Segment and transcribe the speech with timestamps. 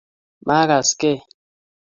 [0.47, 1.17] Makas kei.